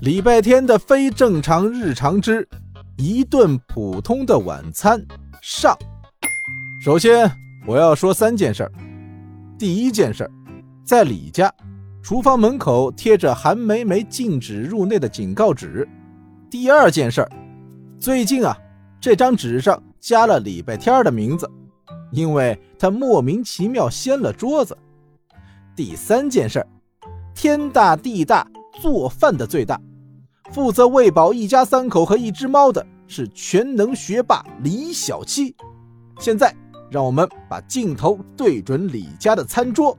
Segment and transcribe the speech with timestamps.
[0.00, 2.48] 礼拜天的非正常日常之
[2.96, 5.04] 一顿普通的晚餐
[5.42, 5.76] 上。
[6.80, 7.28] 首先，
[7.66, 8.72] 我要说三件事儿。
[9.58, 10.30] 第一件事儿，
[10.84, 11.52] 在李家，
[12.00, 15.88] 厨房门口贴着韩梅梅禁止入内的警告纸。
[16.48, 17.30] 第二件事儿，
[17.98, 18.56] 最近啊，
[19.00, 21.50] 这张纸上加了礼拜天的名字，
[22.12, 24.78] 因为他莫名其妙掀了桌子。
[25.74, 26.66] 第三件事儿，
[27.34, 28.46] 天大地大，
[28.80, 29.80] 做饭的最大。
[30.50, 35.54] 负责喂饱一家三口和一只猫的是全能学霸李小七。
[36.18, 36.54] 现在，
[36.90, 39.96] 让我们把镜头对准李家的餐桌。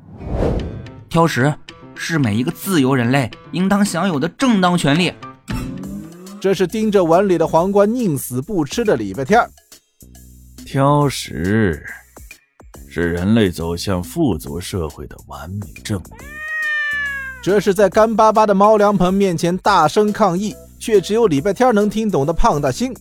[1.07, 1.53] 挑食
[1.95, 5.13] 是每一个自由人类应当享有的正当权利。
[6.41, 9.39] 这是盯着碗里的黄瓜宁死不吃的礼拜天。
[10.66, 11.83] 挑食
[12.89, 16.38] 是人类走向富足社会的完美证明。
[17.41, 22.93] 这是在干巴巴的猫粮盆面前大声抗议，却只有礼拜天能听懂的胖大星。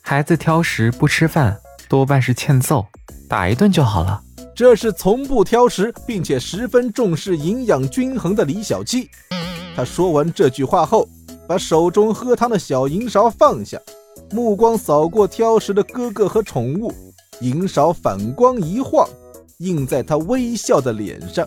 [0.00, 1.54] 孩子挑食不吃饭，
[1.90, 2.86] 多半是欠揍，
[3.28, 4.18] 打一顿就好了。
[4.54, 9.10] 这是从不挑食并且十分重视营养均衡的李小七。
[9.76, 11.06] 他说完这句话后，
[11.46, 13.78] 把手中喝汤的小银勺放下，
[14.30, 16.90] 目光扫过挑食的哥哥和宠物，
[17.40, 19.06] 银勺反光一晃，
[19.58, 21.46] 映在他微笑的脸上。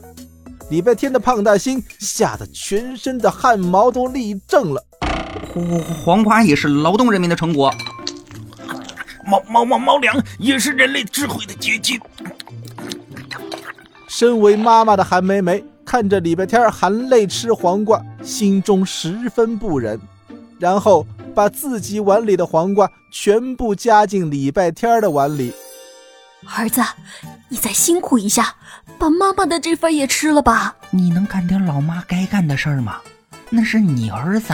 [0.70, 4.84] 礼拜天的胖大星吓得全身的汗毛都立正了。
[5.54, 7.72] 黄黄瓜也是劳动人民的成果，
[9.26, 12.00] 猫猫猫猫粮也是人类智慧的结晶。
[14.08, 20.00] 身为妈妈的韩梅梅看着礼拜天含泪吃黄瓜，心中十分不忍，
[20.58, 25.54] 然后把自己碗里的黄瓜全部加进礼拜天的碗里。
[26.46, 26.82] 儿子，
[27.50, 28.56] 你再辛苦一下，
[28.98, 30.76] 把妈妈的这份也吃了吧。
[30.92, 33.02] 你能干点老妈该干的事儿吗？
[33.50, 34.54] 那是你儿子，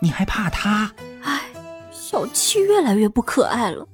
[0.00, 0.92] 你还怕他？
[1.22, 1.42] 唉，
[1.92, 3.86] 小七越来越不可爱了，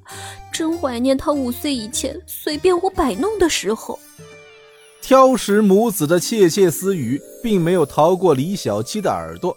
[0.53, 3.98] 真怀念他五岁以前随便我摆弄的时候。
[5.00, 9.56] 挑食母子的窃窃私语并没有逃过李小七的耳朵，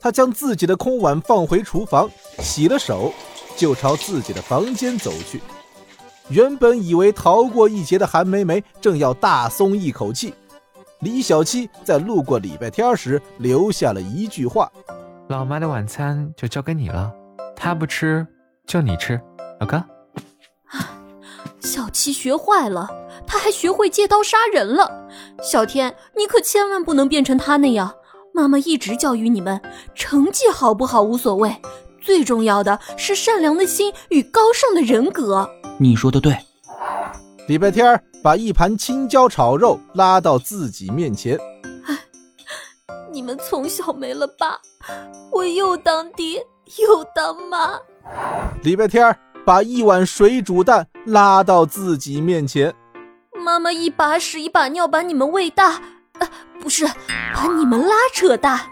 [0.00, 3.12] 他将自己的空碗放回厨房，洗了手，
[3.56, 5.40] 就朝自己的房间走去。
[6.28, 10.34] 原本以为逃过一劫的韩梅梅正要大松一口气，
[11.00, 14.70] 李小七在路过礼拜天时留下了一句话
[15.28, 17.12] ：“老妈的晚餐就交给你了，
[17.54, 18.26] 她不吃
[18.66, 19.20] 就你吃，
[19.60, 19.82] 老哥。”
[21.60, 22.88] 小七学坏了，
[23.26, 25.08] 他还学会借刀杀人了。
[25.42, 27.92] 小天，你可千万不能变成他那样。
[28.32, 29.60] 妈妈一直教育你们，
[29.94, 31.56] 成绩好不好无所谓，
[32.06, 35.50] 最重要的是善良的心与高尚的人格。
[35.76, 36.38] 你说的对，
[37.48, 41.36] 礼拜天把一盘青椒炒肉拉到自己面前。
[41.84, 41.98] 哎，
[43.10, 44.56] 你们从小没了爸，
[45.32, 46.38] 我又当爹
[46.78, 47.72] 又当妈。
[48.62, 52.72] 礼拜天把一碗水煮蛋拉到自己面前。
[53.36, 55.82] 妈妈一把屎一把尿把你们喂大，
[56.20, 56.28] 呃，
[56.60, 56.86] 不是
[57.34, 58.64] 把你们拉扯大。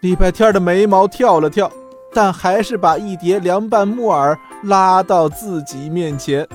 [0.00, 1.70] 礼拜天的眉毛跳了跳。
[2.12, 6.46] 但还是把一碟凉拌木耳拉到自己面前。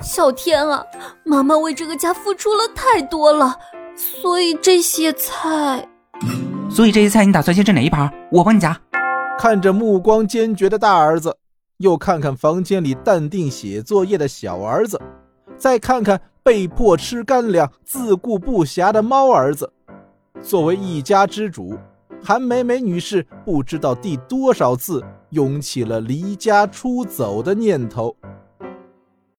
[0.00, 0.84] 小天啊，
[1.24, 3.58] 妈妈为这个家付出了太多了，
[3.96, 5.88] 所以这些菜，
[6.70, 8.12] 所以这些菜你打算先吃哪一盘？
[8.30, 8.78] 我帮你夹。
[9.38, 11.36] 看着目光坚决的大儿子，
[11.78, 15.00] 又看看房间里淡定写作业的小儿子，
[15.56, 19.72] 再看看被迫吃干粮、自顾不暇的猫儿子，
[20.40, 21.76] 作为一家之主。
[22.26, 28.16] 韩美美女士不知道第多少次涌起了离家出走的念头。